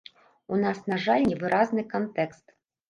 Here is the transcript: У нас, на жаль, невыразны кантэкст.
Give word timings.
У 0.55 0.59
нас, 0.63 0.81
на 0.93 0.99
жаль, 1.05 1.29
невыразны 1.31 1.89
кантэкст. 1.95 2.45